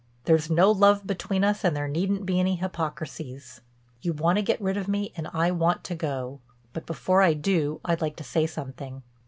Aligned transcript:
There's 0.23 0.49
no 0.49 0.71
love 0.71 1.05
between 1.05 1.43
us 1.43 1.63
and 1.63 1.75
there 1.77 1.87
needn't 1.87 2.25
be 2.25 2.39
any 2.39 2.55
hypocrisies. 2.55 3.61
You 4.01 4.13
want 4.13 4.39
to 4.39 4.41
get 4.41 4.59
rid 4.59 4.75
of 4.75 4.87
me 4.87 5.13
and 5.15 5.27
I 5.31 5.51
want 5.51 5.83
to 5.83 5.95
go. 5.95 6.39
But 6.73 6.87
before 6.87 7.21
I 7.21 7.33
do, 7.35 7.79
I'd 7.85 8.01
like 8.01 8.15
to 8.15 8.23
say 8.23 8.47
something." 8.47 9.03